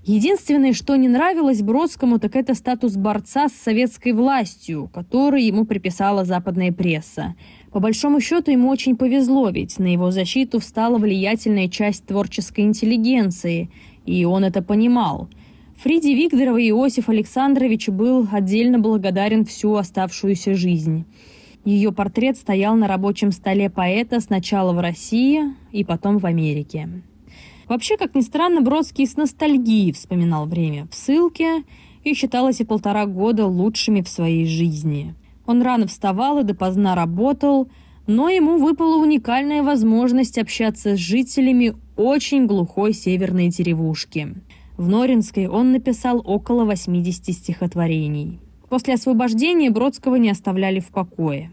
Единственное, 0.05 0.73
что 0.73 0.97
не 0.97 1.09
нравилось 1.09 1.61
Бродскому, 1.61 2.19
так 2.19 2.37
это 2.37 2.55
статус 2.55 2.97
борца 2.97 3.49
с 3.49 3.53
советской 3.53 4.13
властью, 4.13 4.89
который 4.95 5.43
ему 5.43 5.67
приписала 5.67 6.25
западная 6.25 6.73
пресса. 6.73 7.35
По 7.71 7.81
большому 7.81 8.21
счету 8.21 8.51
ему 8.51 8.69
очень 8.71 8.97
повезло, 8.97 9.51
ведь 9.51 9.79
на 9.79 9.93
его 9.93 10.11
защиту 10.11 10.61
встала 10.61 10.99
влиятельная 10.99 11.69
часть 11.69 12.07
творческой 12.07 12.61
интеллигенции– 12.61 13.71
и 14.07 14.25
он 14.25 14.45
это 14.45 14.63
понимал. 14.63 15.29
Фриде 15.77 16.15
Викторовой 16.15 16.69
Иосиф 16.69 17.09
Александрович 17.09 17.89
был 17.89 18.29
отдельно 18.31 18.79
благодарен 18.79 19.45
всю 19.45 19.77
оставшуюся 19.77 20.55
жизнь. 20.55 21.07
Ее 21.65 21.93
портрет 21.93 22.37
стоял 22.37 22.75
на 22.75 22.87
рабочем 22.87 23.33
столе 23.33 23.71
поэта 23.71 24.21
сначала 24.21 24.73
в 24.73 24.81
России 24.81 25.43
и 25.73 25.85
потом 25.85 26.19
в 26.19 26.27
Америке. 26.27 26.89
Вообще, 27.69 27.97
как 27.97 28.15
ни 28.15 28.21
странно, 28.21 28.63
Бродский 28.63 29.07
с 29.07 29.17
ностальгией 29.17 29.93
вспоминал 29.93 30.47
время 30.47 30.87
в 30.91 30.95
ссылке 30.95 31.63
и 32.03 32.15
считал 32.15 32.49
эти 32.49 32.63
полтора 32.63 33.07
года 33.07 33.47
лучшими 33.47 34.01
в 34.01 34.09
своей 34.09 34.47
жизни. 34.47 35.15
Он 35.47 35.63
рано 35.63 35.87
вставал 35.87 36.41
и 36.41 36.45
допоздна 36.45 36.95
работал, 36.95 37.69
но 38.11 38.29
ему 38.29 38.59
выпала 38.59 39.01
уникальная 39.01 39.63
возможность 39.63 40.37
общаться 40.37 40.97
с 40.97 40.99
жителями 40.99 41.77
очень 41.95 42.47
глухой 42.47 42.93
северной 42.93 43.51
деревушки. 43.51 44.35
В 44.77 44.89
Норинской 44.89 45.47
он 45.47 45.71
написал 45.71 46.21
около 46.25 46.65
80 46.65 47.33
стихотворений. 47.33 48.41
После 48.69 48.95
освобождения 48.95 49.71
Бродского 49.71 50.17
не 50.17 50.29
оставляли 50.29 50.81
в 50.81 50.89
покое. 50.89 51.53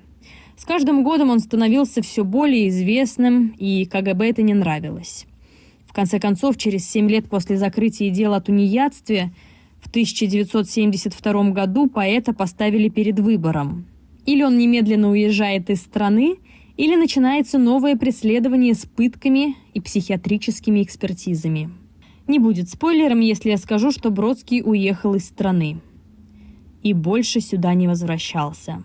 С 0.55 0.65
каждым 0.65 1.03
годом 1.03 1.29
он 1.29 1.41
становился 1.41 2.01
все 2.01 2.23
более 2.23 2.69
известным, 2.69 3.53
и 3.59 3.85
КГБ 3.85 4.27
это 4.27 4.41
не 4.41 4.55
нравилось. 4.55 5.27
В 5.85 5.93
конце 5.93 6.19
концов, 6.19 6.57
через 6.57 6.89
семь 6.89 7.07
лет 7.07 7.29
после 7.29 7.57
закрытия 7.57 8.09
дела 8.09 8.37
о 8.37 8.41
тунеядстве 8.41 9.31
в 9.79 9.89
1972 9.89 11.51
году 11.51 11.87
поэта 11.87 12.33
поставили 12.33 12.89
перед 12.89 13.19
выбором. 13.19 13.85
Или 14.25 14.41
он 14.41 14.57
немедленно 14.57 15.11
уезжает 15.11 15.69
из 15.69 15.81
страны, 15.81 16.37
или 16.77 16.95
начинается 16.95 17.57
новое 17.57 17.97
преследование 17.97 18.73
с 18.73 18.85
пытками 18.85 19.55
и 19.73 19.81
психиатрическими 19.81 20.83
экспертизами. 20.83 21.71
Не 22.27 22.39
будет 22.39 22.69
спойлером, 22.69 23.19
если 23.19 23.49
я 23.49 23.57
скажу, 23.57 23.91
что 23.91 24.11
Бродский 24.11 24.61
уехал 24.63 25.15
из 25.15 25.25
страны 25.25 25.81
и 26.83 26.93
больше 26.93 27.41
сюда 27.41 27.73
не 27.73 27.87
возвращался. 27.87 28.83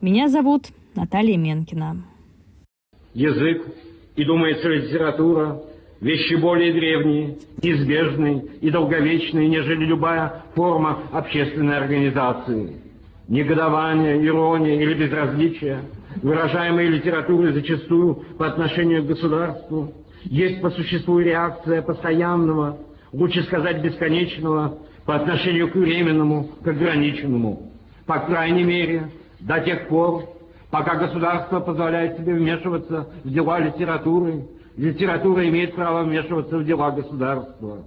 Меня 0.00 0.28
зовут 0.28 0.68
Наталья 0.94 1.36
Менкина. 1.36 2.04
Язык 3.14 3.66
и, 4.16 4.24
думается, 4.24 4.68
литература– 4.68 5.62
вещи 6.00 6.34
более 6.34 6.72
древние, 6.72 7.38
неизбежные 7.62 8.44
и 8.60 8.70
долговечные, 8.70 9.48
нежели 9.48 9.84
любая 9.84 10.44
форма 10.54 11.02
общественной 11.12 11.76
организации. 11.76 12.76
Негодование, 13.28 14.24
ирония 14.24 14.80
или 14.80 14.94
безразличие– 14.94 15.82
выражаемые 16.22 16.88
литературой 16.88 17.52
зачастую 17.52 18.14
по 18.38 18.46
отношению 18.46 19.04
к 19.04 19.06
государству, 19.06 19.92
есть 20.24 20.60
по 20.60 20.70
существу 20.70 21.18
реакция 21.18 21.82
постоянного, 21.82 22.78
лучше 23.12 23.42
сказать 23.44 23.82
бесконечного, 23.82 24.78
по 25.04 25.16
отношению 25.16 25.70
к 25.70 25.74
временному, 25.74 26.48
к 26.62 26.66
ограниченному. 26.66 27.72
По 28.06 28.20
крайней 28.20 28.64
мере, 28.64 29.10
до 29.40 29.60
тех 29.60 29.88
пор, 29.88 30.24
пока 30.70 30.96
государство 30.96 31.60
позволяет 31.60 32.18
себе 32.18 32.34
вмешиваться 32.34 33.08
в 33.24 33.30
дела 33.30 33.60
литературы, 33.60 34.46
литература 34.76 35.48
имеет 35.48 35.74
право 35.74 36.02
вмешиваться 36.02 36.58
в 36.58 36.64
дела 36.64 36.90
государства. 36.90 37.84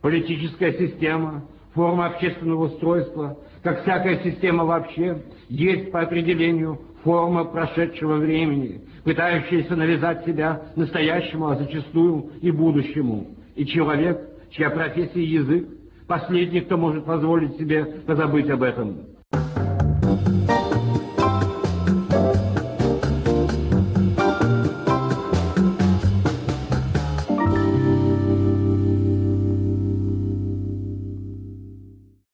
Политическая 0.00 0.72
система, 0.74 1.44
форма 1.74 2.06
общественного 2.06 2.66
устройства, 2.66 3.38
как 3.62 3.82
всякая 3.82 4.18
система 4.24 4.64
вообще, 4.64 5.22
есть 5.48 5.92
по 5.92 6.00
определению 6.00 6.80
форма 7.04 7.44
прошедшего 7.44 8.16
времени, 8.16 8.82
пытающаяся 9.04 9.76
навязать 9.76 10.24
себя 10.24 10.62
настоящему, 10.76 11.48
а 11.48 11.56
зачастую 11.56 12.30
и 12.40 12.50
будущему. 12.50 13.28
И 13.54 13.66
человек, 13.66 14.20
чья 14.50 14.70
профессия 14.70 15.22
язык, 15.22 15.68
последний, 16.06 16.60
кто 16.62 16.76
может 16.76 17.04
позволить 17.04 17.56
себе 17.56 17.84
позабыть 17.84 18.50
об 18.50 18.62
этом. 18.62 19.11